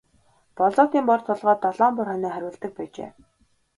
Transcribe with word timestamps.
Болзоотын 0.57 1.03
бор 1.09 1.21
толгойд 1.27 1.59
долоон 1.63 1.93
бор 1.97 2.07
хонио 2.11 2.29
хариулдаг 2.33 2.71
байжээ. 2.77 3.09